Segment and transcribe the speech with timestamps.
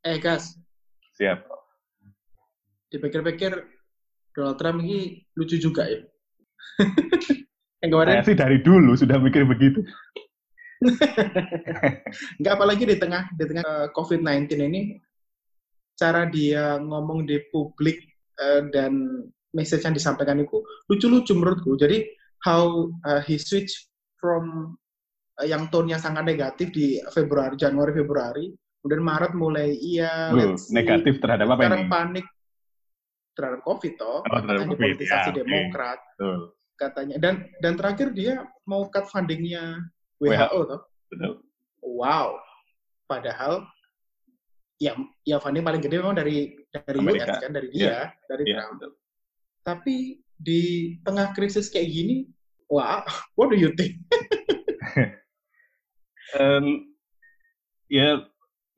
[0.00, 0.56] Eh, Gas,
[1.20, 1.44] Siap.
[2.88, 3.52] dipikir-pikir
[4.32, 6.00] Donald Trump ini lucu juga ya.
[7.84, 9.84] Yang Saya kemarin, sih dari dulu sudah mikir begitu.
[12.40, 14.80] nggak apalagi di tengah di tengah eh, COVID-19 ini,
[15.96, 18.00] cara dia ngomong di publik
[18.40, 21.76] eh, dan message yang disampaikan itu lucu-lucu menurutku.
[21.76, 22.08] Jadi
[22.40, 23.68] how uh, he switch
[24.16, 24.74] from
[25.36, 28.48] uh, yang tone-nya sangat negatif di Februari, Januari, Februari,
[28.80, 30.72] kemudian Maret mulai iya, Loh, see.
[30.72, 31.92] negatif terhadap apa sekarang ini?
[31.92, 32.26] panik
[33.36, 35.36] terhadap COVID toh, Oh, terhadap COVID, politisasi ya.
[35.40, 36.38] Demokrat Betul.
[36.76, 37.16] katanya.
[37.20, 39.80] Dan dan terakhir dia mau cut fundingnya
[40.18, 40.60] WHO, WHO.
[40.66, 40.80] toh.
[41.08, 41.32] Betul.
[41.80, 42.36] Wow.
[43.04, 43.64] Padahal
[44.80, 47.36] yang ya funding paling gede memang dari dari Amerika.
[47.36, 48.72] US kan dari dia, dari Iya, Trump.
[48.76, 48.92] betul.
[49.60, 49.96] Tapi
[50.40, 50.62] di
[51.04, 52.24] tengah krisis kayak gini,
[52.64, 53.04] wah,
[53.36, 54.00] what do you think?
[56.30, 56.86] Em,
[57.90, 58.22] ya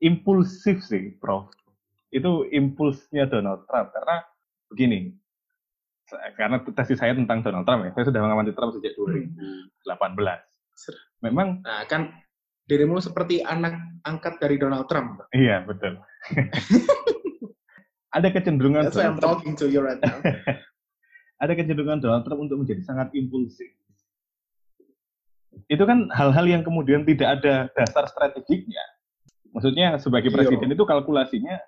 [0.03, 1.47] impulsif sih, Prof.
[2.11, 4.21] Itu impulsnya Donald Trump karena
[4.69, 4.99] begini.
[6.37, 9.95] Karena tesis saya tentang Donald Trump ya, saya sudah mengamati Trump sejak 2018.
[11.23, 12.11] Memang Nah, kan
[12.67, 15.23] dirimu seperti anak angkat dari Donald Trump.
[15.31, 15.97] iya betul.
[18.17, 20.21] ada kecenderungan That's why I'm Trump, talking to you right now.
[21.43, 23.73] ada kecenderungan Donald Trump untuk menjadi sangat impulsif.
[25.71, 28.83] Itu kan hal-hal yang kemudian tidak ada dasar strategiknya.
[29.53, 30.35] Maksudnya sebagai Iya.
[30.41, 31.61] presiden itu kalkulasinya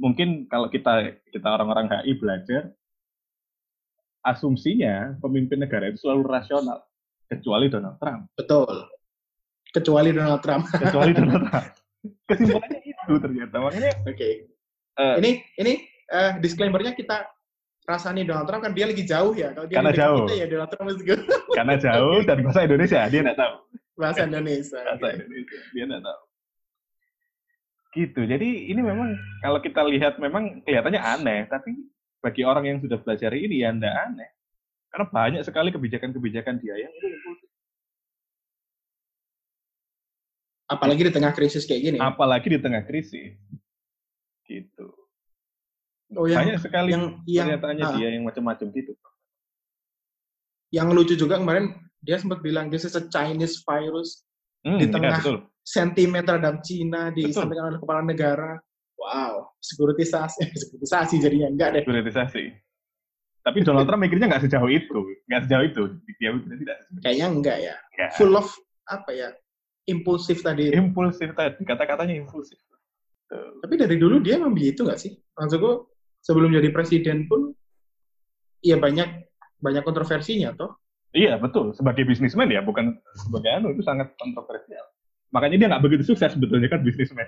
[0.00, 2.72] mungkin kalau kita kita orang-orang HI belajar
[4.24, 6.80] asumsinya pemimpin negara itu selalu rasional
[7.28, 8.28] kecuali Donald Trump.
[8.36, 8.88] Betul.
[9.70, 10.64] Kecuali Donald Trump.
[10.82, 11.68] Kecuali Donald Trump.
[12.26, 13.56] Kesimpulannya itu ternyata.
[13.60, 14.28] Makanya Oke.
[15.00, 15.72] Eh, ini ini
[16.10, 17.28] eh, disclaimer-nya kita
[17.84, 19.52] rasani Donald Trump kan dia lagi jauh ya.
[19.52, 20.24] Kalau dia Karena jauh.
[20.24, 21.20] kita ya Donald Trump is good.
[21.52, 23.54] karena jauh dan bahasa Indonesia dia nggak tahu.
[24.00, 24.80] Bahasa Indonesia.
[24.80, 26.20] bahasa Indonesia dia nggak tahu
[27.90, 28.20] gitu.
[28.22, 31.74] Jadi ini memang kalau kita lihat memang kelihatannya aneh tapi
[32.22, 34.30] bagi orang yang sudah belajar ini ya nggak aneh.
[34.90, 37.50] Karena banyak sekali kebijakan-kebijakan dia yang itu impulsif.
[40.70, 41.98] Apalagi di tengah krisis kayak gini.
[41.98, 43.34] apalagi di tengah krisis.
[44.46, 44.86] Gitu.
[46.14, 48.92] Oh yang banyak sekali yang yang pernyataannya ah, dia yang macam-macam gitu.
[50.70, 54.24] Yang lucu juga kemarin dia sempat bilang this is a Chinese virus
[54.64, 58.58] hmm, Di iya, tengah betul sentimen terhadap Cina disampaikan oleh kepala negara.
[59.00, 61.82] Wow, sekuritisasi, sekuritisasi jadinya enggak deh.
[61.84, 62.70] prioritisasi
[63.40, 65.82] tapi Donald Trump mikirnya nggak sejauh itu nggak sejauh itu
[66.20, 67.76] dia tidak Kayaknya enggak ya.
[67.96, 68.10] Nggak.
[68.20, 68.48] Full of
[68.84, 69.28] apa ya?
[69.88, 70.70] Impulsif tadi.
[70.76, 72.60] impulsif tadi kata-katanya impulsif
[73.30, 73.62] Tuh.
[73.64, 75.16] Tapi dari dulu dia emang begitu nggak sih?
[75.38, 75.88] Maksudku
[76.20, 77.54] sebelum jadi presiden pun
[78.60, 79.08] ya banyak
[79.64, 80.76] banyak kontroversinya toh.
[81.16, 84.84] Iya betul sebagai bisnismen ya bukan sebagai anu itu sangat kontroversial.
[85.30, 87.26] Makanya dia nggak begitu sukses sebetulnya kan bisnismen.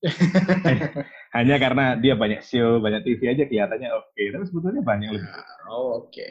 [1.36, 4.22] Hanya karena dia banyak show, banyak TV aja kelihatannya oke.
[4.34, 5.30] Tapi sebetulnya banyak lebih.
[5.70, 6.30] Oh, oke.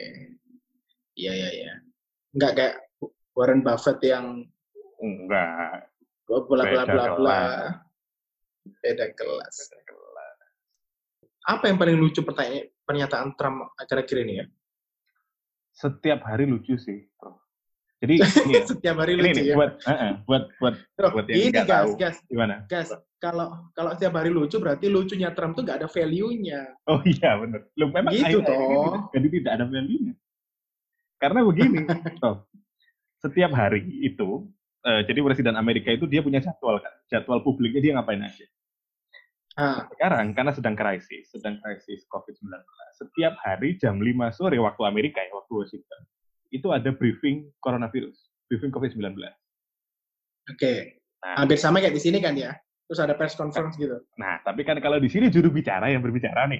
[1.16, 1.72] Iya, iya, iya.
[2.36, 2.74] Nggak kayak
[3.32, 4.44] Warren Buffett yang
[5.00, 5.88] Enggak.
[6.28, 7.06] bla bla bla Beda bla bla.
[7.16, 7.72] kelas.
[8.84, 9.56] Beda kelas.
[11.48, 14.46] Apa yang paling lucu pertanyaan pernyataan Trump akhir-akhir ini ya?
[15.72, 17.08] Setiap hari lucu sih.
[17.16, 17.39] Bro.
[18.00, 19.56] Jadi ini, ya, Setiap hari ini lucu nih, ya.
[19.60, 21.90] buat eh, eh, buat buat Loh, buat yang ini gas, tahu.
[22.00, 22.54] gas, gimana?
[22.64, 22.88] gas.
[23.20, 23.46] Kalau
[23.76, 26.60] kalau setiap hari lucu berarti lucunya Trump tuh nggak ada value-nya.
[26.88, 27.60] Oh iya benar.
[27.76, 28.56] Lu memang Gitu, ini toh.
[28.56, 30.14] tidak- jadi tidak ada value-nya.
[31.20, 31.78] Karena begini,
[32.24, 32.36] toh,
[33.20, 34.48] setiap hari itu,
[34.80, 38.48] eh, jadi presiden Amerika itu dia punya jadwal kan, jadwal publiknya dia ngapain aja.
[39.60, 42.48] Ah, Sekarang karena sedang krisis, sedang krisis COVID-19,
[42.96, 46.00] setiap hari jam 5 sore waktu Amerika ya, waktu Washington,
[46.50, 48.14] itu ada briefing coronavirus,
[48.46, 49.16] briefing COVID-19.
[50.46, 50.72] oke.
[51.20, 52.56] Nah, Hampir sama kayak di sini kan ya.
[52.88, 54.02] Terus ada press conference gitu.
[54.18, 56.58] nah, tapi kan kalau di sini juru bicara yang berbicara nih,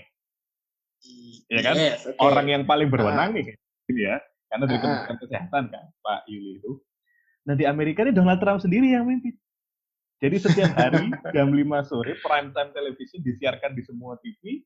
[1.50, 1.75] Iya kan?
[1.75, 2.21] Yes, oke.
[2.23, 3.56] orang yang paling berwenang nih,
[3.91, 4.83] gitu ya, karena dari Ah.
[4.84, 6.79] Kementerian Kesehatan kan, Pak Yuli itu.
[7.49, 9.34] Nah di Amerika ini Donald Trump sendiri yang mimpin.
[10.21, 14.61] Jadi setiap hari jam 5 sore prime time televisi disiarkan di semua TV.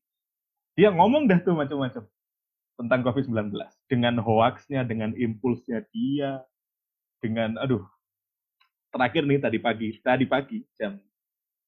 [0.75, 2.03] Dia ngomong dah tuh macam-macam
[2.75, 3.55] tentang COVID-19
[3.87, 6.43] dengan hoaxnya, dengan impulsnya dia,
[7.23, 7.83] dengan aduh
[8.91, 10.99] terakhir nih tadi pagi, tadi pagi jam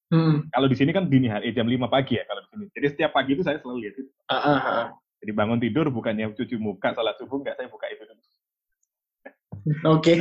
[0.07, 0.47] Hmm.
[0.55, 2.65] kalau di sini kan dini hari, eh, jam 5 pagi ya kalau di sini.
[2.71, 4.11] Jadi setiap pagi itu saya selalu lihat itu.
[4.31, 4.85] Ah, ah, ah.
[5.19, 8.23] Jadi bangun tidur bukannya cuci muka, salat subuh enggak, saya buka itu dulu.
[9.99, 10.15] Oke.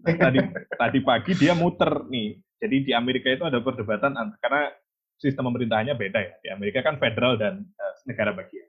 [0.00, 0.40] Nah, tadi
[0.80, 2.40] tadi pagi dia muter nih.
[2.60, 4.72] Jadi di Amerika itu ada perdebatan karena
[5.16, 6.34] sistem pemerintahannya beda ya.
[6.40, 8.68] Di Amerika kan federal dan eh, negara bagian.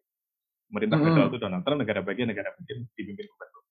[0.72, 1.06] Pemerintah Hmm.
[1.06, 3.64] federal itu Donald Trump, negara bagian negara bagian dipimpin gubernur.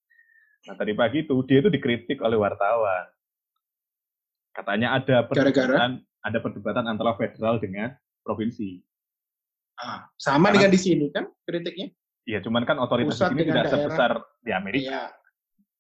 [0.60, 3.08] Nah tadi pagi itu dia itu dikritik oleh wartawan.
[4.52, 8.84] Katanya ada perdebatan ada perdebatan antara federal dengan provinsi.
[9.80, 11.88] Ah, sama Karena- dengan di sini kan kritiknya.
[12.28, 13.72] Iya, cuman kan otoritas Pusat dengan tidak daerah.
[13.80, 14.84] sebesar di Amerika.
[14.84, 15.02] Iya.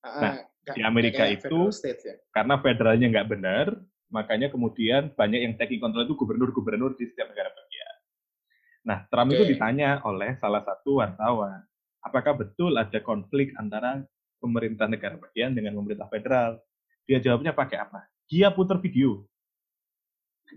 [0.00, 0.32] Ah, Nah,
[0.72, 2.16] di Amerika itu states ya.
[2.32, 3.66] karena federalnya nggak benar,
[4.08, 7.68] makanya kemudian banyak yang taking control itu gubernur-gubernur di setiap negara bagian.
[8.86, 9.52] Nah, Trump itu Oke.
[9.56, 11.60] ditanya oleh salah satu wartawan,
[12.00, 14.00] apakah betul ada konflik antara
[14.40, 16.56] pemerintah negara bagian dengan pemerintah federal?
[17.04, 18.08] Dia jawabnya pakai apa?
[18.30, 19.28] Dia putar video.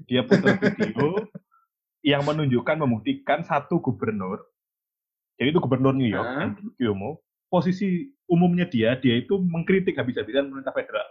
[0.07, 1.27] Dia putar video
[2.15, 4.43] yang menunjukkan, membuktikan satu gubernur,
[5.37, 6.43] jadi itu gubernur New York, Hah?
[6.45, 11.07] Andrew Cuomo, posisi umumnya dia, dia itu mengkritik habis-habisan pemerintah federal.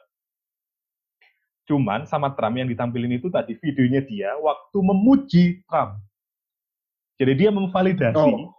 [1.66, 5.98] Cuman sama Trump yang ditampilin itu tadi videonya dia waktu memuji Trump.
[7.22, 8.50] Jadi dia memvalidasi Oh.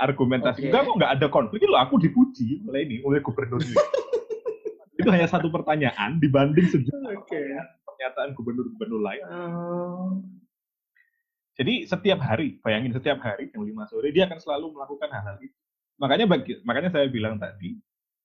[0.00, 0.64] argumentasi.
[0.64, 0.66] Oke.
[0.72, 3.76] Enggak kok nggak ada konflik loh, aku dipuji oleh ini, oleh gubernur York.
[4.98, 7.36] itu hanya satu pertanyaan dibanding sejumlah Oke.
[7.84, 9.22] pernyataan gubernur-gubernur lain.
[9.28, 10.24] Oh.
[11.52, 15.52] Jadi setiap hari, bayangin setiap hari jam 5 sore dia akan selalu melakukan hal-hal itu.
[16.00, 17.76] Makanya bagi, makanya saya bilang tadi,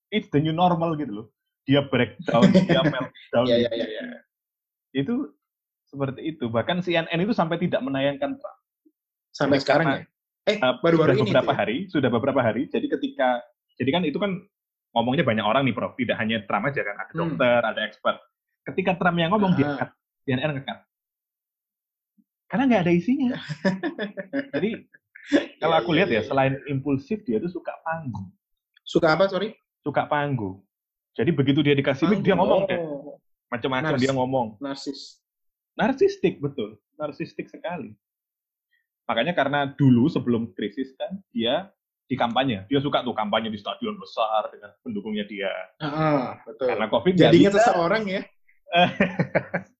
[0.08, 1.26] it's the new normal gitu loh.
[1.68, 3.44] Dia breakdown, dia meltdown.
[3.44, 4.20] Iya, iya, iya, iya.
[4.96, 5.36] Itu
[5.84, 6.48] seperti itu.
[6.48, 8.57] Bahkan CNN itu sampai tidak menayangkan Trump.
[9.38, 10.06] Sampai sekarang karena, ya.
[10.48, 11.58] Eh, Uh, baru-baru sudah ini beberapa ya?
[11.60, 12.62] hari, sudah beberapa hari.
[12.66, 13.28] Jadi ketika,
[13.76, 14.32] jadi kan itu kan
[14.90, 15.92] ngomongnya banyak orang nih, Prof.
[15.94, 17.20] Tidak hanya Trump aja kan, ada Hmm.
[17.22, 18.16] dokter, ada expert.
[18.64, 19.76] Ketika Trump yang ngomong, dia Ah.
[19.78, 19.90] cut.
[20.24, 20.78] CNN nge-cut.
[22.48, 23.36] Karena nggak ada isinya.
[24.56, 24.70] Jadi
[25.60, 26.22] kalau Iya, aku iya, lihat ya, iya.
[26.24, 28.32] selain impulsif, dia tuh suka panggung.
[28.82, 29.52] Suka apa, sorry?
[29.84, 30.64] Suka panggung.
[31.12, 32.80] Jadi begitu dia dikasih mic, dia ngomong deh.
[33.52, 34.56] Macam-macam dia ngomong.
[34.64, 35.20] narsis.
[35.76, 36.80] Narsistik, betul.
[36.96, 37.92] Narsistik sekali.
[39.08, 41.72] Makanya karena dulu sebelum krisis kan, dia
[42.08, 42.68] di kampanye.
[42.68, 45.52] Dia suka tuh kampanye di stadion besar dengan pendukungnya dia.
[45.80, 46.68] Ah, betul.
[46.72, 47.64] Karena COVID nggak Jadi ingat bisa.
[47.72, 48.22] seseorang ya.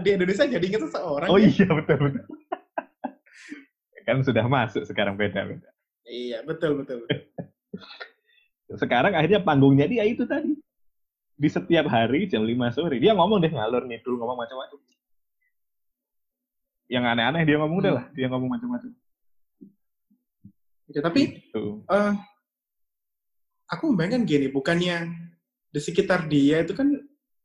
[0.00, 1.28] Di Indonesia jadi ingat seseorang.
[1.28, 1.50] Oh ya.
[1.50, 2.24] iya, betul, betul.
[4.06, 5.66] kan sudah masuk sekarang beda-beda.
[6.06, 7.02] Iya, betul, betul.
[7.06, 7.20] betul.
[8.82, 10.54] Sekarang akhirnya panggungnya dia itu tadi.
[11.34, 13.02] Di setiap hari jam 5 sore.
[13.02, 14.78] Dia ngomong deh ngalor ngidul ngomong macam-macam.
[16.90, 17.98] Yang aneh-aneh dia ngomong deh Hmm.
[18.02, 18.06] lah.
[18.10, 18.90] Dia ngomong macam-macam.
[20.90, 21.86] Ya, tapi Tuh.
[21.86, 22.12] eh
[23.70, 25.06] aku membayangkan gini, bukannya
[25.70, 26.90] di sekitar dia itu kan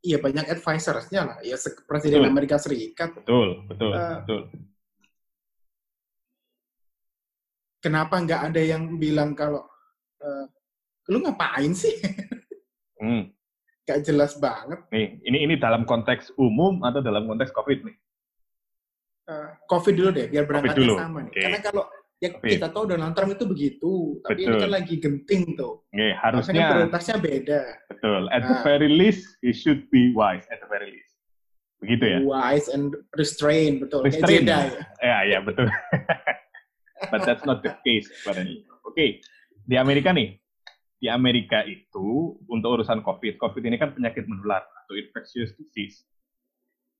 [0.01, 1.53] iya banyak advisorsnya lah, ya
[1.85, 2.31] Presiden Betul.
[2.33, 3.13] Amerika Serikat.
[3.13, 4.41] Betul, betul, Eh, betul.
[7.77, 9.61] Kenapa nggak ada yang bilang kalau
[10.17, 10.45] eh,
[11.13, 11.93] lu ngapain sih?
[12.95, 13.27] Hmm.
[13.83, 14.79] Gak jelas banget.
[14.89, 17.95] Nih, ini ini dalam konteks umum atau dalam konteks COVID nih?
[19.25, 21.31] Eh, COVID dulu deh, biar berangkatnya dulu, sama nih.
[21.33, 21.41] oke.
[21.41, 21.83] Karena kalau
[22.15, 22.51] ya Covid.
[22.53, 23.91] kita tahu Donald Trump itu begitu,
[24.21, 24.61] tapi ini Betul.
[24.61, 25.73] kan lagi genting tuh.
[25.91, 27.61] Nih, Harusnya prioritasnya beda.
[27.89, 28.21] betul.
[28.29, 28.63] At the Nah.
[28.63, 31.09] very least, he should be wise at the very least.
[31.81, 32.17] Begitu ya?
[32.21, 34.05] Wise and restrained, betul.
[34.05, 34.41] Kayak Restrain.
[34.41, 34.83] Jedi ya.
[35.01, 35.65] Ya, ya betul.
[37.11, 38.61] But that's not the case apparently.
[38.81, 39.19] Oke,
[39.59, 40.37] di Amerika nih,
[40.95, 46.05] di Amerika itu untuk urusan COVID, COVID ini kan penyakit menular atau infectious disease.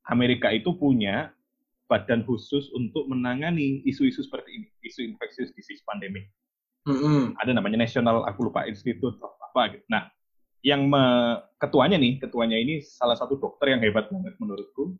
[0.06, 1.32] Amerika itu punya
[1.86, 6.30] badan khusus untuk menangani isu-isu seperti ini, isu infectious disease pandemic.
[6.86, 7.34] Mm-mm.
[7.42, 9.86] Ada namanya National, aku lupa Institute apa gitu.
[9.90, 10.10] Nah,
[10.62, 14.98] yang me- ketuanya nih, ketuanya ini salah satu dokter yang hebat banget menurutku,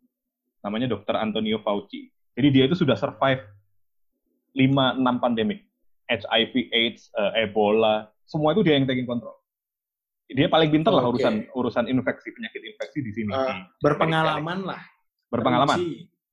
[0.62, 2.10] namanya Dokter Antonio Fauci.
[2.34, 3.42] Jadi dia itu sudah survive
[4.54, 5.66] 5-6 pandemik.
[6.06, 9.34] HIV, AIDS, eh, Ebola, semua itu dia yang taking control.
[10.26, 11.18] Dia paling pintar lah Oke.
[11.18, 13.30] urusan urusan infeksi, penyakit infeksi di sini.
[13.30, 14.82] Di Berpengalaman lah.
[15.26, 15.78] berpengalaman.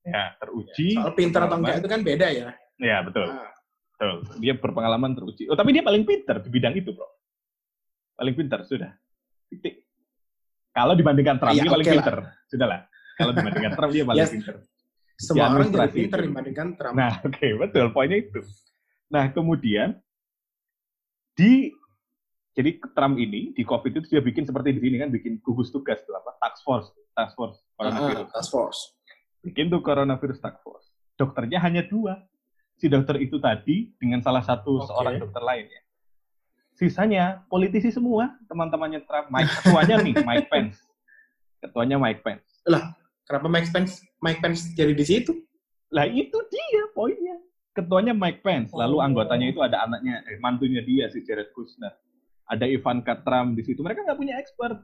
[0.04, 0.94] Ya, teruji.
[0.94, 2.48] Soal pinter atau enggak itu kan beda ya.
[2.76, 3.24] Ya, betul.
[3.26, 3.50] Ah,
[3.94, 4.14] Betul.
[4.38, 5.46] Dia berpengalaman teruji.
[5.46, 7.06] Oh, tapi dia paling pintar di bidang itu, bro.
[8.14, 8.90] Paling pintar, sudah.
[9.48, 9.86] Titik.
[10.70, 12.02] Kalau dibandingkan Trump, Iya, dia paling oke lah.
[12.02, 12.16] pintar.
[12.44, 12.80] Sudahlah.
[13.14, 14.32] Kalau dibandingkan Trump, dia paling Yes.
[14.32, 14.56] pintar.
[15.14, 16.26] semua orang jadi pinter itu.
[16.26, 16.94] dibandingkan Trump.
[16.98, 17.86] Nah, oke, betul.
[17.94, 18.42] Poinnya itu.
[19.06, 19.94] Nah, kemudian
[21.32, 21.70] di
[22.50, 26.02] jadi Trump ini di COVID itu dia bikin seperti di sini kan, bikin gugus tugas
[26.02, 26.34] tuh apa?
[26.38, 28.26] Task force, task force Ah, coronavirus.
[28.30, 28.80] task force.
[29.44, 30.88] Bikin tuh coronavirus task force.
[31.14, 32.16] Dokternya hanya dua.
[32.74, 34.88] Si dokter itu tadi dengan salah satu Oke.
[34.90, 35.80] seorang dokter lainnya.
[36.74, 39.30] Sisanya politisi semua, teman-temannya Trump.
[39.30, 40.82] Mike ketuanya nih, Mike Pence.
[41.62, 42.48] Ketuanya Mike Pence.
[43.24, 45.32] Kenapa Mike Pence Mike Pence jadi di situ?
[45.94, 47.38] Lah itu dia poinnya.
[47.74, 49.06] Ketuanya Mike Pence, lalu Oh.
[49.06, 51.94] anggotanya itu ada anaknya, eh, mantunya dia si Jared Kushner.
[52.50, 53.80] Ada Ivanka Trump di situ.
[53.82, 54.78] Mereka nggak punya expert.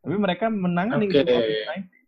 [0.00, 1.99] Tapi mereka menangani isu COVID-19.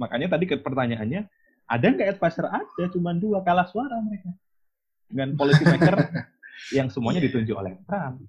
[0.00, 1.28] Makanya tadi ke pertanyaannya,
[1.68, 2.48] ada nggak advisor?
[2.48, 4.32] Ada, cuma dua kalah suara mereka.
[5.04, 5.94] Dengan policy maker
[6.76, 8.24] yang semuanya ditunjuk oleh Trump.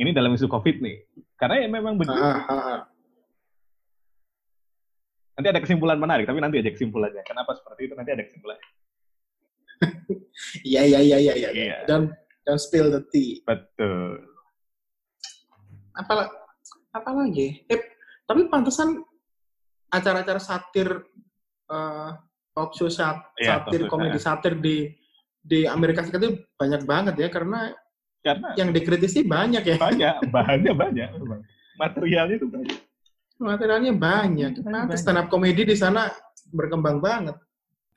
[0.00, 0.96] Ini dalam isu COVID nih.
[1.36, 2.16] Karena ya memang begitu.
[2.16, 2.80] Ah, ah, ah.
[5.36, 7.20] Nanti ada kesimpulan menarik, tapi nanti aja kesimpulannya.
[7.28, 7.94] Kenapa seperti itu?
[7.94, 8.68] Nanti ada kesimpulannya.
[10.64, 11.50] Iya, iya, iya, iya, iya.
[11.52, 11.76] Iya.
[11.84, 12.08] Don't,
[12.48, 13.44] don't spill the tea.
[13.44, 14.24] Betul.
[15.92, 16.32] Apa,
[16.96, 17.62] apa lagi?
[17.68, 17.80] Eh,
[18.24, 19.04] tapi pantesan
[19.92, 20.88] acara-acara satir,
[21.68, 22.10] uh,
[22.56, 24.24] talk show sat, Iya, satir, komedi ya.
[24.24, 24.88] satir di
[25.42, 27.74] di Amerika Serikat itu banyak banget ya, karena
[28.22, 29.76] Karena yang dikritisi banyak ya.
[29.76, 31.08] banyak, bahannya banyak.
[31.76, 32.78] Materialnya itu banyak.
[33.42, 34.52] Materialnya banyak.
[34.62, 34.94] Banyak.
[34.94, 36.06] stand up komedi di sana
[36.54, 37.34] berkembang banget.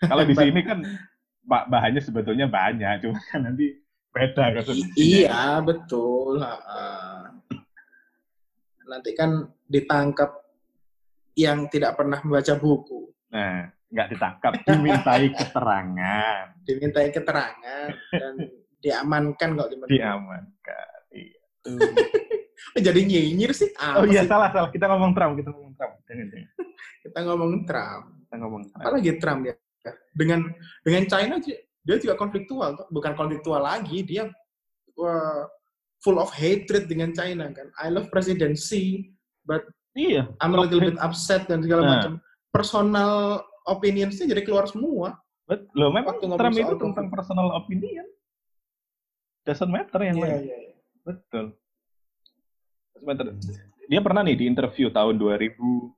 [0.02, 0.82] Kalau di sini kan
[1.46, 3.78] ba- bahannya sebetulnya banyak, cuma kan nanti
[4.10, 4.66] beda kan.
[4.98, 6.42] Iya, betul.
[8.90, 10.45] Nanti kan ditangkap
[11.36, 18.34] yang tidak pernah membaca buku, Nah, nggak ditangkap, dimintai keterangan, dimintai keterangan dan
[18.80, 21.00] diamankan kok di diamankan.
[21.12, 21.39] Iya.
[22.86, 23.72] Jadi nyinyir sih.
[23.75, 24.30] Apa Oh iya sih?
[24.32, 26.50] salah salah kita ngomong Trump kita ngomong Trump jangan jangan
[27.04, 28.04] Kita ngomongin Trump.
[28.25, 28.84] kita ngomong Trump.
[28.84, 29.54] Apalagi Trump ya.
[30.15, 30.39] Dengan
[30.82, 31.36] dengan China
[31.86, 34.25] dia juga konfliktual, bukan konfliktual lagi, dia
[34.98, 35.46] wah,
[36.01, 37.70] full of hatred dengan China kan.
[37.77, 39.13] I love presidency,
[39.46, 39.62] but
[39.96, 40.28] Iya.
[40.44, 41.92] I'm a little bit upset dan segala Nah.
[41.96, 42.14] macam.
[42.52, 43.12] Personal
[43.66, 45.16] opinionsnya jadi keluar semua.
[45.74, 48.06] Loh memang Waktu Trump itu tentang personal opinion.
[49.46, 50.42] Doesn't matter yang Iya, lain.
[50.44, 50.74] iya, iya.
[51.02, 51.46] Betul.
[52.92, 53.25] Doesn't matter.
[53.86, 55.94] Dia pernah nih di interview tahun 2000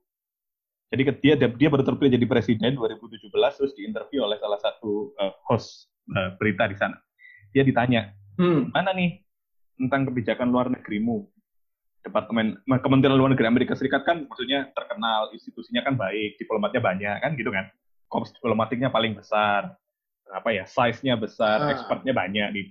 [0.88, 3.28] jadi dia dia baru terpilih jadi presiden 2017
[3.60, 6.96] terus diinterview oleh salah satu uh, host uh, berita di sana.
[7.52, 8.70] Dia ditanya, Hmm.
[8.72, 9.20] mana nih
[9.76, 11.28] tentang kebijakan luar negerimu?
[12.08, 17.32] Departemen Kementerian Luar Negeri Amerika Serikat kan maksudnya terkenal, institusinya kan baik, diplomatnya banyak kan
[17.36, 17.68] gitu kan.
[18.08, 19.76] Korps diplomatiknya paling besar.
[20.28, 21.72] Apa ya, size-nya besar, Ah.
[21.72, 22.62] expertnya banyak di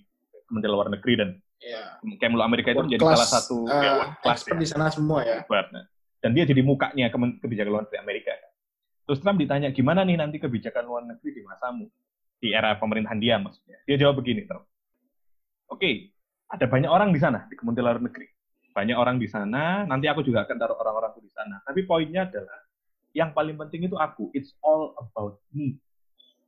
[0.50, 1.98] Kementerian Luar Negeri dan Iya.
[2.22, 3.92] Kemlu Amerika itu menjadi salah satu uh, ya,
[4.30, 5.42] expert ya, di sana semua ya.
[5.42, 5.74] expert.
[5.74, 5.90] Nah,
[6.22, 8.34] Dan dia jadi mukanya kebijakan luar negeri Amerika.
[9.10, 11.90] Terus Trump ditanya, gimana nih nanti kebijakan luar negeri di masamu?
[12.38, 13.78] Di era pemerintahan dia maksudnya.
[13.90, 14.66] Dia jawab begini, Trump.
[15.70, 16.14] Oke,
[16.50, 18.28] ada banyak orang di sana, di Kementerian Luar Negeri.
[18.78, 21.66] Banyak orang di sana, nanti aku juga akan taruh orang-orangku di sana.
[21.66, 22.62] Tapi poinnya adalah,
[23.10, 24.30] yang paling penting itu aku.
[24.38, 25.82] It's all about me.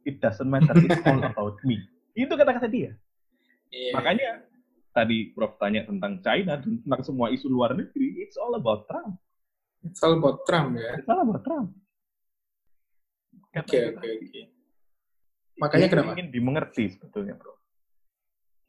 [0.06, 1.82] It doesn't matter, it's all about me.
[2.14, 2.94] Itu kata-kata dia.
[3.74, 3.98] Iya.
[3.98, 4.30] Makanya
[4.94, 9.18] tadi Prof tanya tentang China dan tentang semua isu luar negeri, it's all about Trump.
[9.82, 11.02] It's all about Trump ya.
[11.02, 11.74] It's all about Trump.
[13.58, 14.42] Oke, oke, oke.
[15.60, 16.12] Makanya Dia kenapa?
[16.16, 17.59] ingin dimengerti sebetulnya, Bro.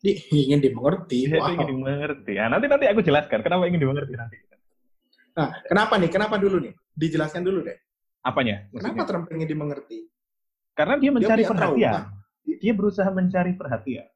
[0.00, 1.28] Di, ingin dimengerti.
[1.28, 1.52] Dia Wow.
[1.54, 2.32] ingin dimengerti.
[2.34, 4.36] Ya, nanti nanti aku jelaskan kenapa ingin dimengerti nanti.
[5.30, 6.10] Nah, kenapa nih?
[6.10, 6.72] Kenapa dulu nih?
[6.92, 7.76] Dijelaskan dulu deh.
[8.20, 8.68] Apanya?
[8.68, 9.04] Kenapa Maksudnya?
[9.06, 9.98] Trump ingin dimengerti?
[10.72, 11.92] Karena dia mencari punya perhatian.
[12.00, 12.18] trauma.
[12.60, 14.08] Dia berusaha mencari perhatian,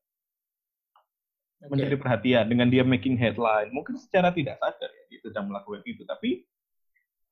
[1.61, 1.71] Oke.
[1.71, 3.69] mencari perhatian dengan dia making headline.
[3.71, 6.45] Mungkin secara tidak sadar ya dia sedang melakukan itu, tapi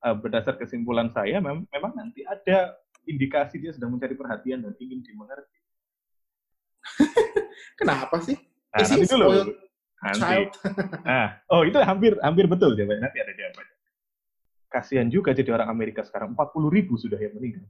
[0.03, 5.01] eh, berdasar kesimpulan saya mem- memang nanti ada indikasi dia sedang mencari perhatian dan ingin
[5.03, 5.59] dimengerti.
[7.75, 8.37] Kenapa sih?
[8.71, 9.27] Nah, Is nanti dulu.
[10.03, 10.19] Nanti.
[10.19, 10.51] child?
[11.09, 13.03] Nah, oh itu hampir hampir betul jawabannya.
[13.03, 13.77] Nanti ada jawabannya.
[14.67, 17.69] Kasihan juga jadi orang Amerika sekarang 40 ribu sudah yang meninggal.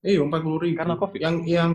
[0.00, 0.76] Iya, 40 ribu.
[0.78, 1.18] Karena COVID.
[1.18, 1.70] Yang yang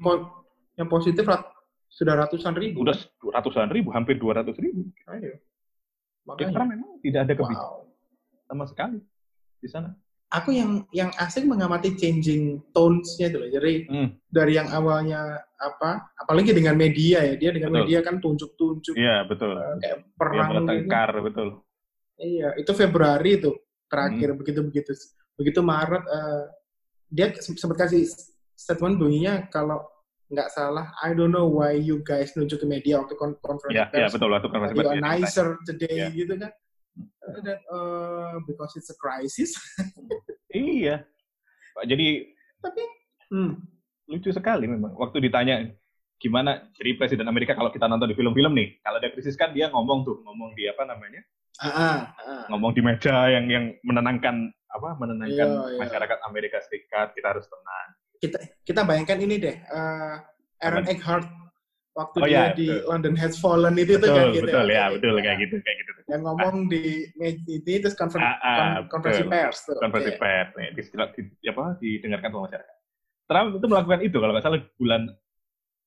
[0.74, 1.52] yang positif rat-
[1.86, 2.82] sudah ratusan ribu.
[2.82, 4.88] Udah ratusan ribu, hampir 200 ribu.
[5.08, 5.40] Ayo.
[6.26, 6.74] Karena Makanya.
[6.74, 7.94] memang tidak ada kebijakan Wow.
[8.50, 9.00] sama sekali
[9.62, 9.94] di sana.
[10.36, 13.48] Aku yang yang asing mengamati changing tones-nya itu loh.
[13.48, 15.22] Jadi Hmm, dari yang awalnya
[15.56, 17.80] apa, apalagi dengan media ya, dia dengan Betul.
[17.88, 19.56] media kan tunjuk-tunjuk Iya betul.
[19.56, 20.56] eh, kayak perang gitu.
[20.60, 21.48] bertengkar betul.
[22.16, 23.52] Iya, itu Februari itu
[23.88, 24.40] terakhir Hmm.
[24.40, 24.92] begitu begitu
[25.36, 26.44] begitu Maret eh,
[27.08, 28.04] dia se- sempat kasih
[28.52, 29.84] statement bunyinya kalau
[30.26, 33.86] nggak salah I don't know why you guys nunjuk ke media waktu kon konferensi Iya,
[33.88, 35.20] iya pers betul waktu konferensi you pers are dia ditanya.
[35.22, 36.08] nicer today Iya.
[36.12, 36.65] gitu kan Uh,
[37.44, 39.56] that, uh, because it's a crisis
[40.56, 41.04] Iya.
[41.84, 42.32] Jadi
[42.64, 42.84] tapi
[43.28, 43.52] hmm,
[44.08, 44.96] lucu sekali memang.
[44.96, 45.68] Waktu ditanya
[46.16, 49.68] gimana jadi presiden Amerika kalau kita nonton di film-film nih, kalau ada krisis kan dia
[49.68, 51.20] ngomong tuh, ngomong di apa namanya?
[51.60, 55.80] ah, ah, ngomong di meja yang yang menenangkan apa menenangkan Iya, iya.
[55.88, 57.90] masyarakat Amerika Serikat kita harus tenang.
[58.20, 58.38] kita
[58.68, 60.20] kita bayangkan ini deh uh,
[60.60, 61.28] Aaron Eckhart
[61.96, 62.88] waktu Oh, dia iya, di betul.
[62.92, 65.24] London Has Fallen itu betul kayak gitu betul ya Kayak betul gitu.
[65.24, 65.92] kayak gitu kayak gitu.
[66.06, 66.84] yang ngomong di
[67.16, 69.32] meja ini terus konfer Ah, ah, kon- konferensi betul.
[69.34, 70.20] pers tuh Konferensi Oke.
[70.22, 70.82] pers nih di,
[71.40, 72.76] di- apa didengarkan sama masyarakat.
[73.26, 75.02] Trump itu melakukan itu kalau nggak salah bulan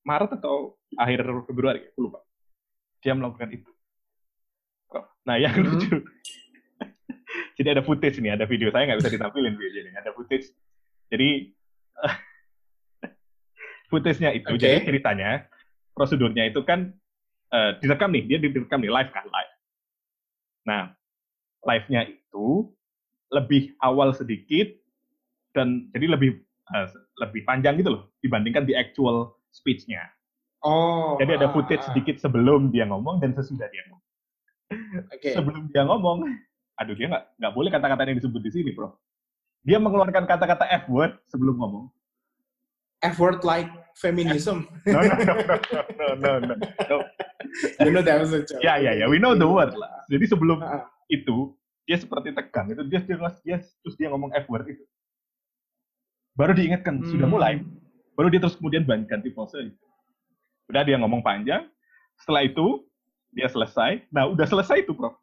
[0.03, 0.57] Maret atau
[0.97, 2.19] akhir Februari, aku lupa.
[2.99, 3.71] Dia melakukan itu.
[5.23, 5.77] Nah yang Hmm.
[5.77, 5.93] lucu.
[7.61, 9.93] Jadi ada footage nih, ada video saya nggak bisa ditampilin video ini.
[9.93, 10.49] Ada footage.
[11.13, 11.29] Jadi
[13.91, 14.61] footage-nya itu, Oke.
[14.61, 15.49] jadi ceritanya,
[15.99, 16.95] prosedurnya itu kan
[17.51, 19.53] eh, direkam nih, dia direkam nih live kan live.
[20.69, 20.83] Nah,
[21.65, 22.71] live-nya itu
[23.33, 24.69] lebih awal sedikit
[25.53, 26.41] dan jadi lebih
[26.73, 26.89] uh,
[27.25, 30.01] lebih panjang gitu loh dibandingkan di actual speech-nya.
[30.65, 31.17] Oh.
[31.21, 31.87] Jadi ada ah, footage ah.
[31.93, 34.07] sedikit sebelum dia ngomong dan sesudah dia ngomong.
[35.17, 35.33] Oke.
[35.33, 36.29] Sebelum dia ngomong,
[36.77, 38.93] aduh dia nggak nggak boleh kata-kata yang disebut di sini, bro.
[39.65, 41.87] Dia mengeluarkan kata-kata F word sebelum ngomong.
[42.99, 44.65] F-word like feminism.
[44.87, 46.97] No, no, no, no, no, no, no.
[47.83, 48.63] you know that was a joke.
[48.63, 49.07] Ya, ya, ya.
[49.11, 50.07] We know the word lah.
[50.07, 50.83] Jadi sebelum Ah, ah.
[51.11, 51.53] itu
[51.85, 54.85] dia seperti tegang itu dia dia, dia terus dia ngomong F word itu.
[56.39, 57.35] Baru diingatkan sudah Hmm.
[57.35, 57.55] mulai.
[58.15, 59.85] Baru dia terus kemudian ganti pose itu.
[60.71, 61.67] Udah dia ngomong panjang.
[62.23, 62.87] Setelah itu
[63.35, 64.07] dia selesai.
[64.11, 65.15] Nah, udah selesai itu, Bro.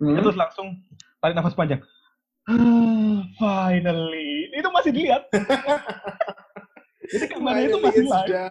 [0.00, 0.14] Hmm.
[0.14, 0.78] Dia terus langsung
[1.18, 1.80] tarik nafas panjang.
[2.48, 4.50] Ah, Finally.
[4.54, 5.26] Itu masih dilihat.
[7.10, 8.50] Jadi kamarnya itu masih live.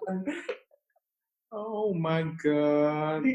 [1.49, 3.23] Oh my god.
[3.23, 3.33] Jadi,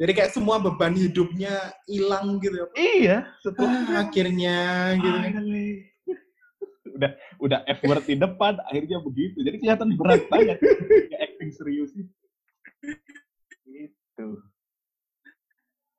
[0.00, 1.52] Jadi kayak semua beban hidupnya
[1.84, 2.66] hilang gitu ya.
[2.74, 4.56] iya, setelah Ah, akhirnya
[4.96, 5.12] gitu.
[5.12, 5.70] Finally.
[6.96, 11.92] udah udah F word di depan akhirnya begitu jadi kelihatan berat banget Kayak acting serius
[11.92, 12.04] sih
[13.64, 14.26] gitu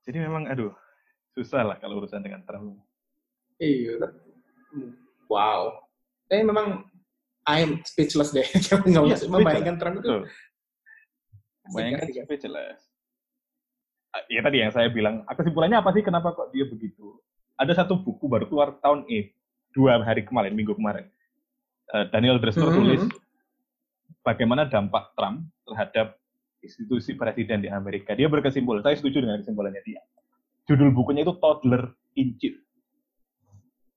[0.02, 0.74] jadi memang aduh
[1.32, 2.82] susah lah kalau urusan dengan Trump
[3.58, 4.02] Iya.
[5.26, 5.86] Wow.
[6.26, 6.90] Tapi memang
[7.52, 8.48] I'm speechless deh.
[8.68, 10.08] Kalau nggak usah membayangkan Trump itu.
[10.08, 10.22] betul
[11.72, 12.24] bayangkan asik, asik.
[12.28, 12.80] speechless
[14.28, 17.16] ya tadi yang saya bilang kesimpulannya apa sih kenapa kok dia begitu
[17.56, 19.32] ada satu buku baru keluar tahun ini
[19.72, 21.08] dua hari kemarin minggu kemarin
[21.92, 22.76] Eh, Daniel Dresser Mhm.
[22.76, 23.04] tulis
[24.24, 26.16] bagaimana dampak Trump terhadap
[26.64, 28.16] institusi presiden di Amerika.
[28.16, 30.00] Dia berkesimpulan, saya setuju dengan kesimpulannya dia.
[30.72, 32.56] Judul bukunya itu Toddler in Chief.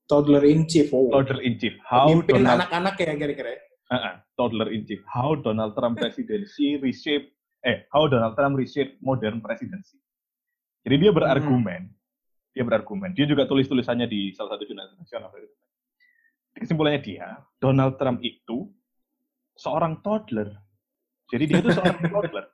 [0.05, 0.93] Toddler in chief.
[0.93, 1.09] Oh.
[1.09, 1.73] Toddler in Chief.
[1.81, 3.49] How Pemimpin Donald, anak-anak ya kira-kira.
[3.89, 5.01] Uh-uh, Toddler in Chief.
[5.09, 7.33] How Donald Trump presidency reshape
[7.65, 9.97] eh how Donald Trump reshape modern presidency.
[10.85, 11.89] Jadi dia berargumen,
[12.53, 13.17] dia berargumen.
[13.17, 15.33] Dia juga tulis tulisannya di salah satu jurnal nasional.
[16.53, 18.69] Kesimpulannya dia, Donald Trump itu
[19.57, 20.53] seorang toddler.
[21.25, 22.45] Jadi dia itu seorang toddler.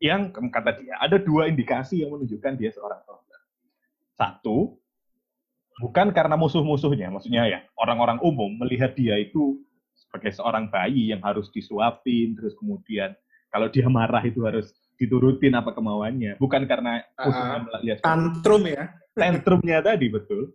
[0.00, 3.40] Yang kata dia, ada dua indikasi yang menunjukkan dia seorang toddler.
[4.16, 4.81] Satu,
[5.80, 9.60] bukan karena musuh-musuhnya, maksudnya ya orang-orang umum melihat dia itu
[9.96, 13.16] sebagai seorang bayi yang harus disuapin, terus kemudian
[13.48, 18.92] kalau dia marah itu harus diturutin apa kemauannya, bukan karena musuhnya melihat Tantrum ya.
[19.12, 20.52] tantrumnya tadi betul,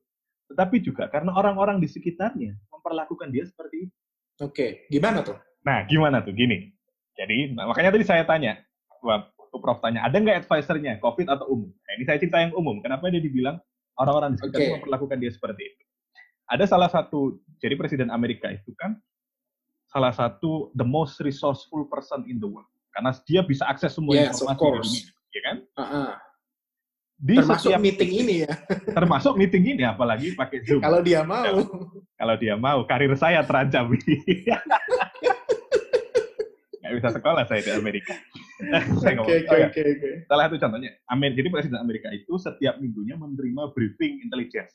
[0.53, 3.95] tetapi juga karena orang-orang di sekitarnya memperlakukan dia seperti itu.
[4.37, 5.37] Oke, gimana tuh?
[5.65, 6.31] Nah, gimana tuh?
[6.31, 6.69] Gini.
[7.17, 8.61] Jadi, nah, makanya tadi saya tanya,
[9.01, 11.73] waktu Prof tanya, ada nggak advisernya, COVID atau umum?
[11.73, 12.77] Nah, ini saya cerita yang umum.
[12.79, 13.57] Kenapa dia dibilang
[13.97, 14.73] orang-orang di sekitar Oke.
[14.77, 15.81] memperlakukan dia seperti itu?
[16.47, 18.95] Ada salah satu, jadi Presiden Amerika itu kan
[19.85, 22.67] salah satu the most resourceful person in the world.
[22.89, 25.05] Karena dia bisa akses semua Yes, informasi di dunia.
[25.29, 25.57] Ya kan?
[25.75, 26.11] Ah-ah.
[27.17, 28.53] Di Termasuk setiap- meeting ini ya.
[28.93, 30.79] termasuk meeting ini apalagi pakai Zoom.
[30.79, 31.65] Kalau dia mau.
[32.13, 33.89] kalau dia mau karir saya terancam
[36.87, 38.15] nggak bisa sekolah saya di Amerika
[39.03, 43.19] Saya Oke, ngomong, oke, oke, salah satu contohnya Amer jadi presiden Amerika itu setiap minggunya
[43.19, 44.73] menerima briefing intelligence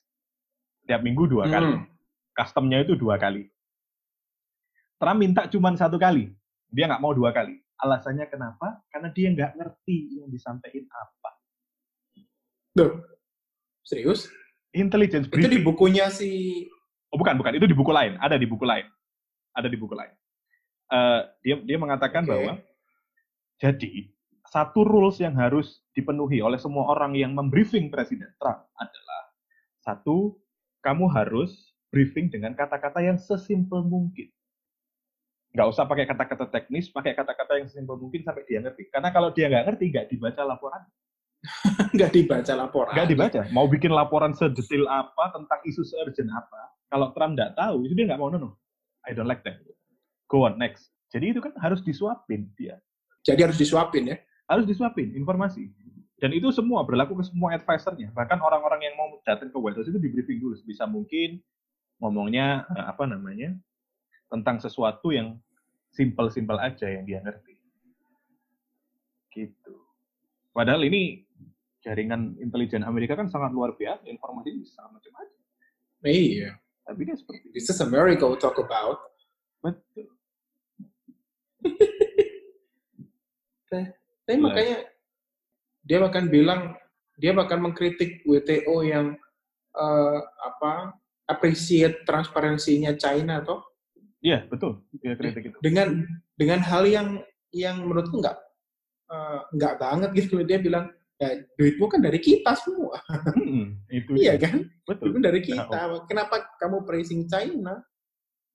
[0.84, 1.88] setiap minggu dua kali Hmm.
[2.36, 3.48] customnya itu dua kali
[5.00, 6.30] Trump minta cuma satu kali
[6.68, 11.30] dia nggak mau dua kali alasannya kenapa karena dia nggak ngerti yang disampaikan apa
[12.72, 12.92] Duh.
[13.84, 14.30] Serius?
[14.72, 16.64] intelligence Itu di briefing bukunya si
[17.12, 17.52] Oh bukan, bukan.
[17.60, 18.16] Itu di buku lain.
[18.16, 18.88] Ada di buku lain.
[19.52, 20.16] Ada di buku lain.
[20.92, 22.30] Eh, dia dia mengatakan Oke.
[22.36, 22.52] bahwa
[23.56, 24.12] jadi
[24.44, 29.22] satu rules yang harus dipenuhi oleh semua orang yang membriefing Presiden Trump adalah
[29.80, 30.36] satu,
[30.84, 34.28] kamu harus briefing dengan kata-kata yang sesimpel mungkin.
[35.56, 38.92] Nggak usah pakai kata-kata teknis, pakai kata-kata yang sesimpel mungkin sampai dia ngerti.
[38.92, 40.82] Karena kalau dia nggak ngerti, nggak dibaca laporan.
[41.96, 42.92] nggak dibaca laporan.
[42.92, 43.40] Nggak dibaca.
[43.48, 46.76] Mau bikin laporan sedetail apa tentang isu se-urgent apa.
[46.92, 48.60] Kalau Trump nggak tahu, itu dia nggak mau, no.
[49.08, 49.60] I don't like that.
[50.32, 50.88] Go on, next.
[51.12, 52.80] Jadi itu kan harus disuapin dia.
[53.20, 54.16] Jadi harus disuapin ya.
[54.48, 55.68] Harus disuapin informasi.
[56.16, 58.08] Dan itu semua berlaku ke semua advisernya.
[58.16, 60.56] Bahkan orang-orang yang mau datang ke White House itu di briefing dulu.
[60.64, 61.36] Bisa mungkin
[62.00, 63.52] ngomongnya, eh, apa namanya,
[64.32, 65.36] tentang sesuatu yang
[65.92, 67.60] simple-simple aja yang dia ngerti.
[69.36, 69.74] Gitu.
[70.56, 71.28] Padahal ini
[71.84, 75.40] jaringan intelijen Amerika kan sangat luar biasa, informasi bisa macam-macam.
[76.08, 76.56] Iya.
[76.88, 77.52] Tapi dia seperti.
[77.52, 79.02] This is America we talk about.
[79.60, 80.08] Betul.
[84.22, 84.78] Tapi makanya
[85.82, 86.76] dia bahkan bilang
[87.18, 89.18] dia bahkan mengkritik WTO yang
[89.76, 90.96] eh, apa
[91.28, 93.62] appreciate transparansinya China toh.
[94.22, 94.86] Iya, betul.
[95.02, 95.58] Dia kritik itu.
[95.58, 96.06] dengan
[96.38, 97.08] dengan hal yang
[97.50, 98.38] yang menurutku nggak
[99.10, 102.98] eh, nggak banget gitu dia bilang ya duitmu kan dari kita semua.
[103.38, 104.64] Mm-mm, itu iya kan?
[104.86, 105.10] Betul.
[105.10, 106.00] duitmu dari kita.
[106.06, 107.82] kenapa kamu praising China?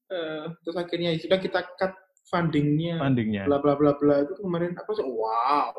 [0.07, 1.93] Eh, terus akhirnya ya sudah kita cut
[2.27, 3.43] fundingnya, Fundingnya.
[3.47, 5.05] bla bla bla bla itu kemarin apa sih?
[5.05, 5.73] Wow,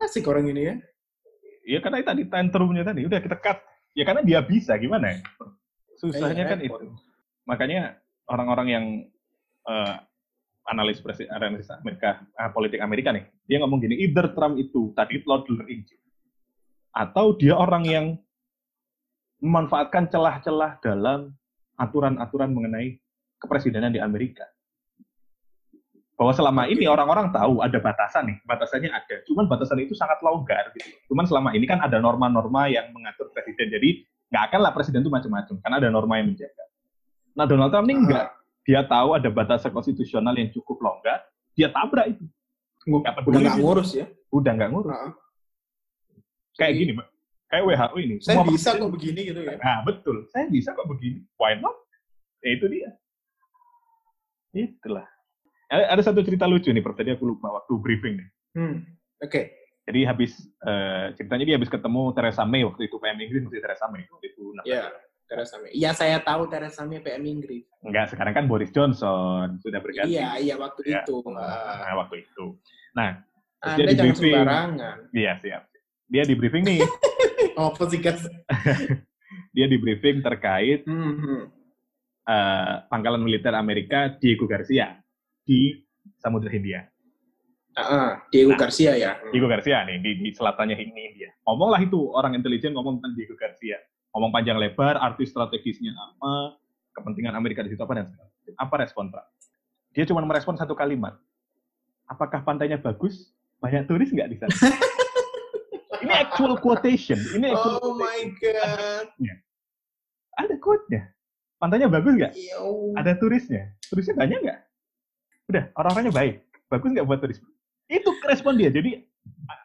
[0.00, 0.74] asik orang ini ya.
[1.60, 3.60] Iya karena tadi tantrumnya tadi udah kita cut.
[3.92, 5.18] Ya karena dia bisa gimana ya?
[6.00, 6.80] Susahnya kan repot.
[6.80, 6.96] itu.
[7.44, 8.84] Makanya orang-orang yang
[9.68, 9.94] eh,
[10.70, 15.18] analis presi, analis Amerika, ah, politik Amerika nih, dia ngomong gini, either Trump itu tadi
[15.18, 16.00] jail,
[16.94, 18.06] atau dia orang yang
[19.40, 21.32] memanfaatkan celah-celah dalam
[21.80, 23.00] aturan-aturan mengenai
[23.40, 24.44] kepresidenan di Amerika.
[26.20, 29.24] Bahwa selama ini orang-orang tahu ada batasan nih, batasannya ada.
[29.24, 30.92] Cuman batasan itu sangat longgar gitu.
[31.08, 33.72] Cuman selama ini kan ada norma-norma yang mengatur presiden.
[33.72, 36.64] Jadi nggak akan lah presiden itu macam-macam, karena ada norma yang menjaga.
[37.32, 38.36] Nah Donald Trump ini enggak.
[38.68, 41.24] Dia tahu ada batasan konstitusional yang cukup longgar,
[41.56, 42.28] dia tabrak itu.
[42.84, 44.04] Udah nggak ngurus ya.
[44.28, 44.92] Udah nggak ngurus.
[44.92, 45.12] Heeh.
[46.60, 47.08] Kayak Jadi, gini, Mbak.
[47.50, 48.14] Kayak WHO ini.
[48.20, 49.56] Saya semua bisa kok begini gitu ya.
[49.56, 50.16] Nah, betul.
[50.28, 51.24] Saya bisa kok begini.
[51.40, 51.72] Why not?
[52.44, 52.90] Ya, itu dia.
[54.52, 55.08] Itulah.
[55.70, 56.98] Ada, ada satu cerita lucu nih, Prof.
[56.98, 58.28] Tadi aku lupa waktu briefing nih.
[58.52, 58.76] Hmm.
[59.22, 59.54] Oke.
[59.86, 63.86] Jadi habis, eh, ceritanya dia habis ketemu Theresa May waktu itu, PM Inggris masih Theresa
[63.86, 64.02] May.
[64.04, 64.90] Waktu itu, nah, Ya,
[65.26, 65.70] Theresa May.
[65.72, 67.64] Iya, saya tahu Theresa May PM Inggris.
[67.80, 69.58] Enggak, sekarang kan Boris Johnson.
[69.58, 70.14] Sudah berganti.
[70.14, 71.02] Iya, iya waktu Ya.
[71.02, 71.22] itu.
[71.32, 72.58] Ah, Nah, waktu itu.
[72.92, 73.22] Nah,
[73.60, 74.34] Anda dia di jangan briefing.
[74.36, 74.96] sembarangan.
[75.10, 75.62] Iya, siap.
[76.06, 76.80] Dia di briefing nih.
[77.60, 77.98] Apa sih,
[79.54, 81.42] dia di briefing terkait Hmm, hmm.
[82.24, 84.99] eh, pangkalan militer Amerika Diego Garcia
[85.44, 85.80] di
[86.18, 86.86] Samudra Hindia.
[87.74, 88.60] Ah, Diego Nah.
[88.60, 89.16] Garcia ya.
[89.30, 91.30] Diego Garcia nih di, di selatannya ini India.
[91.46, 93.78] Ngomonglah itu orang intelijen ngomong tentang Diego Garcia.
[94.10, 96.58] Ngomong panjang lebar, arti strategisnya apa,
[96.98, 98.10] kepentingan Amerika di situ apa dan.
[98.58, 99.28] Apa respon Trump?
[99.94, 101.14] Dia cuma merespon satu kalimat.
[102.10, 103.30] Apakah pantainya bagus?
[103.62, 104.50] Banyak turis nggak di sana?
[106.02, 107.22] ini actual quotation.
[107.38, 108.34] Ini actual Oh my quotation.
[108.42, 109.06] god.
[110.42, 111.02] Ada quote-nya.
[111.60, 112.32] Pantainya bagus nggak?
[112.98, 113.70] Ada turisnya.
[113.86, 114.58] Turisnya banyak nggak?
[115.50, 116.34] Udah, orang-orangnya baik.
[116.66, 117.38] Bagus nggak buat turis?
[117.86, 118.70] Itu respon dia.
[118.70, 119.02] Jadi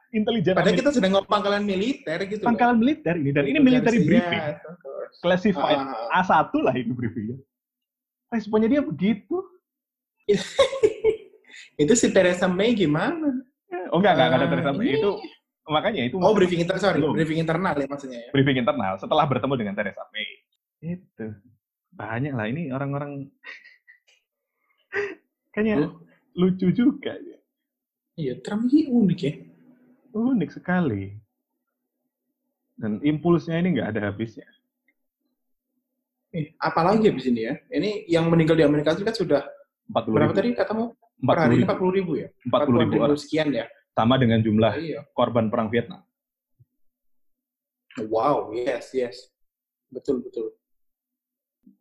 [0.09, 2.39] intelijen Padahal kita sedang ngomong pangkalan militer gitu.
[2.39, 2.47] loh.
[2.47, 4.41] pangkalan militer ini dan ini military briefing
[5.19, 7.35] classified Ah, ah, A1 lah itu briefingnya
[8.29, 9.43] responnya dia begitu
[11.75, 13.27] Itu si Theresa May gimana?
[13.91, 15.11] oh enggak enggak, enggak ada Ah, Theresa May itu
[15.67, 18.29] makanya itu Oh, briefing internal, sorry, briefing internal ya maksudnya ya.
[18.31, 20.25] briefing internal setelah bertemu dengan Theresa May
[20.87, 21.25] itu
[21.91, 23.11] banyak lah ini orang-orang
[25.55, 26.03] kayaknya Loh.
[26.35, 27.39] lucu juga ya
[28.15, 29.33] Iya, Trump ini unik ya.
[30.11, 31.15] unik sekali
[32.75, 34.43] dan impulsnya ini nggak ada habisnya
[36.35, 37.55] Eh, apalagi habis ini ya?
[37.71, 39.47] Ini yang meninggal di Amerika Serikat sudah
[39.87, 40.85] 40 berapa ribu, tadi katamu?
[41.15, 42.27] Per hari 40 ini ribu, 40 ribu ya?
[42.43, 43.65] 40 ribu orang sekian ya?
[43.95, 44.99] sama dengan jumlah Iya.
[45.15, 46.03] korban perang Vietnam
[48.11, 49.31] Wow, yes, yes.
[49.87, 50.51] Betul, betul.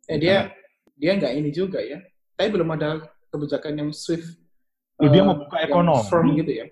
[0.07, 0.47] Eh, dia
[0.95, 1.99] dia nggak ini juga ya.
[2.39, 3.03] Tapi belum ada
[3.35, 4.39] kebijakan yang swift.
[4.97, 6.07] Loh, dia eh, mau buka ekonomi.
[6.07, 6.65] Firm gitu ya.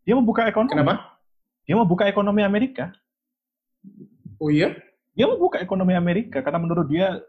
[0.00, 0.94] dia mau buka ekonomi Kenapa?
[1.62, 2.88] dia mau buka ekonomi Amerika
[4.36, 4.76] Oh iya?
[5.12, 7.20] dia mau buka ekonomi Amerika karena menurut dia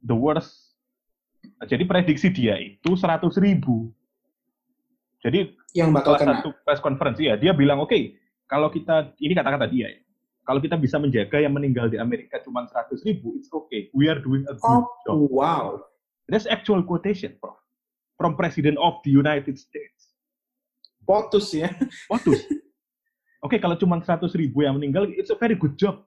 [0.00, 0.74] the worst.
[1.62, 3.90] Jadi prediksi dia itu 100 ribu.
[5.20, 6.34] Jadi Yang bakal salah kena.
[6.38, 7.94] satu press conference ya dia bilang oke
[8.46, 10.00] kalau kita ini kata-kata dia ya
[10.42, 14.18] kalau kita bisa menjaga yang meninggal di Amerika cuma 100 ribu it's okay we are
[14.18, 15.18] doing a good Oh, job.
[15.28, 15.66] wow.
[16.26, 17.54] That's actual quotation, Prof.
[18.16, 20.16] From President of the United States.
[21.04, 21.68] Potus ya.
[22.08, 22.34] Waduh.
[23.46, 26.02] Oke, kalau cuma 100 ribu yang meninggal, it's a very good job.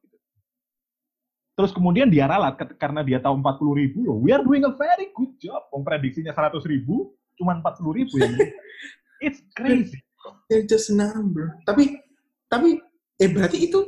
[1.55, 4.17] Terus kemudian dia ralat karena dia tahu 40 ribu loh.
[4.19, 5.67] We are doing a very good job.
[5.71, 8.63] Memprediksinya 100 ribu, cuma 40 ribu yang meninggal.
[9.25, 9.99] It's crazy.
[10.47, 11.59] They're just a number.
[11.67, 11.99] Tapi
[12.47, 12.79] tapi
[13.19, 13.79] eh berarti itu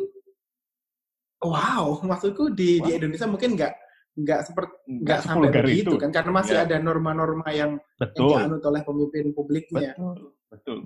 [1.42, 2.98] wow, maksudku di, di Wow.
[3.00, 3.74] Indonesia mungkin nggak
[4.12, 6.02] nggak seperti nggak sampai begitu itu.
[6.02, 6.68] kan karena masih Ya.
[6.68, 8.36] ada norma-norma yang, yang Betul.
[8.36, 9.96] dianut oleh pemimpin publiknya.
[9.96, 10.36] Betul.
[10.52, 10.80] Betul.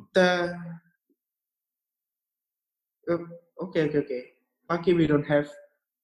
[3.57, 4.19] Oke oke oke.
[4.65, 5.45] Lucky we don't have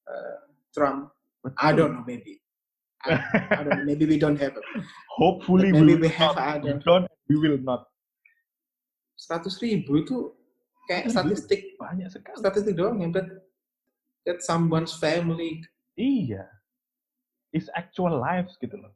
[0.05, 0.37] uh,
[0.71, 1.09] Trump.
[1.41, 1.57] Betul.
[1.57, 2.37] I don't know maybe.
[3.01, 3.17] I,
[3.57, 3.85] I don't know.
[3.85, 4.53] Maybe we don't have.
[5.17, 6.61] Hopefully Maybe we we have not.
[6.61, 7.05] We don't.
[7.25, 7.89] We will not.
[9.17, 10.33] 100 ribu itu
[10.89, 11.13] kayak Iya.
[11.13, 12.35] statistik Banyak sekali.
[12.37, 13.25] statistik doang yang that
[14.25, 15.61] that someone's family.
[15.97, 16.45] Iya.
[17.51, 18.91] It's actual lives gitu loh.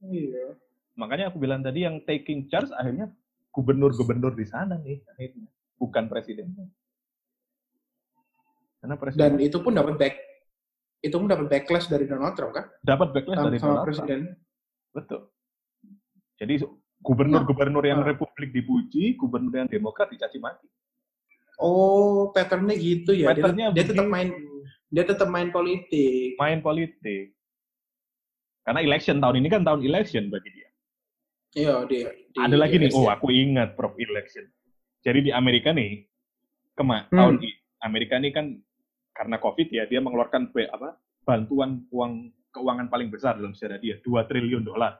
[0.00, 0.54] Iya.
[0.94, 3.10] Makanya aku bilang tadi yang taking charge akhirnya
[3.50, 5.50] gubernur-gubernur di sana nih akhirnya.
[5.74, 6.70] Bukan presidennya.
[8.78, 10.14] Karena Dan presiden itu pun dapat back
[11.00, 13.88] itu pun dapat backlash dari Donald Trump kan dapat backlash sama, dari sama Donald Trump.
[13.88, 14.20] presiden.
[14.94, 15.20] Betul.
[16.34, 16.54] Jadi
[17.00, 18.08] gubernur-gubernur yang Ah.
[18.08, 20.64] republik dipuji, gubernur yang demokrat dicaci maki.
[21.56, 23.30] Oh, patternnya gitu ya.
[23.30, 24.14] Dia, Patternnya dia tetap begitu.
[24.14, 24.28] main
[24.94, 26.38] dia tetap main politik.
[26.38, 27.34] main politik.
[28.62, 30.68] Karena election tahun ini kan tahun election bagi dia.
[31.54, 31.98] Iya, di,
[32.30, 34.46] di Ada lagi nih, oh aku ingat Prof election.
[35.02, 36.06] Jadi di Amerika nih,
[36.72, 37.12] kema Hmm.
[37.12, 38.54] tahun i- Amerika ini kan
[39.12, 42.12] karena COVID ya, dia mengeluarkan apa bantuan uang
[42.50, 44.94] keuangan paling besar dalam sejarah dia, 2 triliun dolar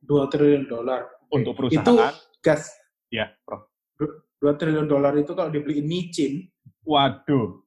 [0.00, 1.02] 2 triliun dolar.
[1.32, 2.14] untuk Itu perusahaan.
[2.38, 2.62] gas
[3.10, 3.66] Ya, Prof.
[4.38, 6.46] 2 triliun dolar itu kalau dibeliin micin,
[6.84, 7.63] Waduh,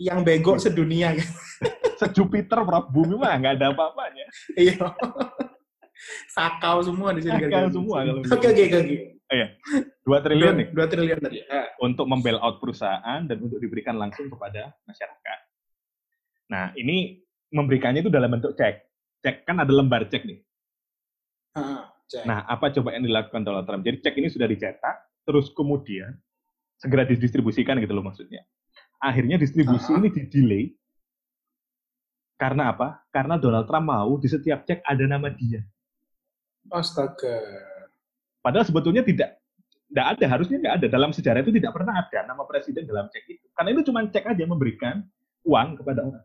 [0.00, 1.28] yang bego sedunia kan.
[2.00, 4.24] sejupiter Prof, bumi mah nggak ada apa-apanya.
[4.56, 4.88] Iya.
[6.32, 7.36] Sakau semua di sini.
[7.36, 9.46] Sakau semua kalau Oke, oke, oke, oke.
[10.08, 11.38] 2 triliun nih 2 triliun tadi.
[11.52, 15.38] Ah, untuk membail out perusahaan dan untuk diberikan langsung kepada masyarakat.
[16.50, 17.20] Nah, ini
[17.52, 18.74] memberikannya itu dalam bentuk cek.
[19.20, 20.40] Cek kan ada lembar cek nih.
[21.60, 22.24] ah, cek.
[22.24, 23.84] Nah, apa coba yang dilakukan Donald Trump?
[23.84, 24.96] Jadi cek ini sudah dicetak,
[25.28, 26.16] terus kemudian
[26.80, 28.40] segera didistribusikan gitu loh maksudnya.
[29.00, 29.96] Akhirnya distribusi Ah.
[29.96, 30.64] ini di-delay.
[32.36, 33.04] Karena apa?
[33.08, 35.60] Karena Donald Trump mau di setiap cek ada nama dia.
[36.68, 37.36] Astaga.
[38.40, 39.36] Padahal sebetulnya tidak
[39.90, 40.86] tidak ada, harusnya nggak ada.
[40.86, 43.44] Dalam sejarah itu tidak pernah ada nama presiden dalam cek itu.
[43.52, 45.04] Karena itu cuma cek aja memberikan
[45.44, 46.24] uang kepada orang.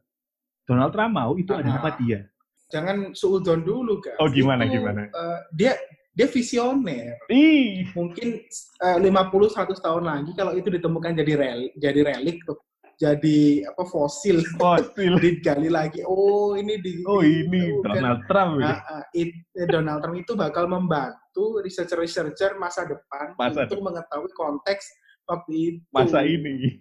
[0.65, 1.75] Donald Trump mau itu ada Ah.
[1.79, 2.19] nama dia.
[2.65, 4.17] Jangan suudon dulu, guys.
[4.17, 5.05] Oh, gimana, Itu, gimana?
[5.05, 5.73] eh, dia
[6.15, 7.19] dia visioner.
[7.27, 8.39] Ih, Mungkin
[8.79, 9.11] eh, 50
[9.51, 12.55] 100 tahun lagi kalau itu ditemukan jadi rel jadi relik tuh.
[12.95, 15.19] Jadi apa fosil fosil.
[15.23, 15.99] digali lagi.
[16.07, 17.91] Oh, ini di Oh ini bukan.
[17.91, 18.63] Donald Trump.
[18.63, 18.79] ya.
[18.79, 24.87] Ah, it- eh, Donald Trump itu bakal membantu researcher-researcher masa depan Masa untuk mengetahui konteks
[25.27, 25.79] waktu itu.
[25.91, 26.79] Masa ini.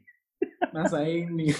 [0.70, 1.51] Masa ini.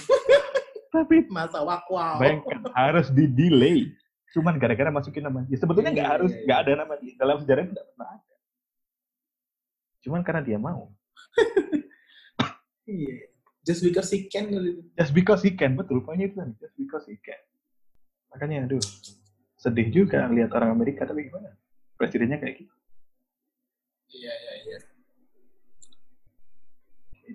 [0.87, 2.15] Tapi Masa wakwau.
[2.15, 3.91] bayangkan harus di delay.
[4.35, 5.55] Cuman gara-gara masukin nama dia.
[5.55, 6.43] Sebetulnya nggak Iya, harus, iya, iya.
[6.43, 7.13] nggak ada nama dia.
[7.15, 8.35] Dalam sejarah tidak pernah ada.
[10.03, 10.91] Cuman karena dia mau.
[12.85, 13.33] Iya.
[13.65, 14.45] Just because he can.
[14.93, 15.97] Just because he can, betul.
[16.05, 16.37] Pokoknya itu.
[16.61, 17.41] Just because he can.
[18.29, 18.83] Makanya, aduh,
[19.57, 21.49] sedih juga lihat orang Amerika, tapi gimana?
[21.97, 22.75] Presidennya kayak gitu.
[24.13, 24.79] Iya, iya, iya.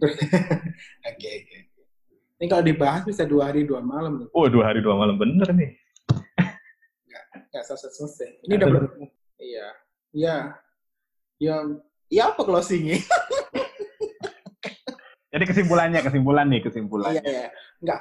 [1.11, 1.59] Oke, oke.
[2.41, 4.25] Ini kalau dibahas bisa dua hari dua malam.
[4.33, 5.77] Oh, dua hari dua malam bener nih.
[7.31, 8.47] Nggak selesai-selesai.
[8.47, 8.83] Ini udah ber...
[9.40, 9.66] Iya.
[10.11, 10.37] Iya.
[11.40, 11.57] Ya,
[12.12, 13.01] ya apa closingnya?
[15.31, 17.14] Jadi kesimpulannya, kesimpulan nih, kesimpulan.
[17.14, 17.47] Iya, iya.
[17.81, 18.01] Nggak,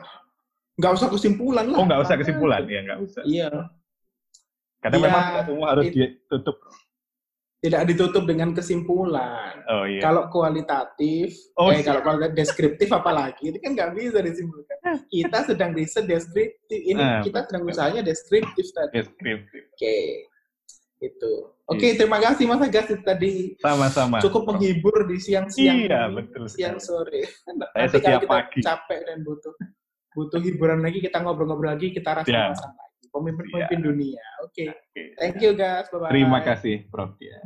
[0.82, 1.78] nggak usah kesimpulan lah.
[1.78, 3.22] Oh, nggak usah kesimpulan, ya nggak usah.
[3.24, 3.50] Iya.
[4.82, 6.58] Karena Iya, memang semua harus it- ditutup.
[7.60, 9.60] Tidak ditutup dengan kesimpulan.
[9.68, 10.00] Oh iya.
[10.00, 14.78] Kalau kualitatif, Oh, eh, kalau kualitatif deskriptif apalagi, itu kan nggak bisa disimpulkan.
[15.06, 18.96] Kita sedang riset deskriptif, ini Ah, kita sedang usahanya deskriptif tadi.
[18.96, 19.62] Deskriptif.
[19.70, 19.98] Oke,
[21.00, 21.34] itu.
[21.66, 24.18] Oke, terima kasih Mas Agas tadi Sama-sama.
[24.20, 27.28] cukup menghibur di siang-siang, Iya, ini, betul siang sore.
[27.44, 28.60] Saya Nanti setiap kalau kita pagi.
[28.64, 29.54] capek dan butuh
[30.10, 32.88] butuh hiburan lagi, kita ngobrol-ngobrol lagi, kita rasa-rasa lagi.
[33.10, 34.24] Pemimpin-pemimpin dunia.
[34.46, 35.04] Oke, Oke.
[35.18, 36.10] thank you guys, bye-bye.
[36.14, 37.18] Terima kasih, Prof.
[37.22, 37.40] Ya.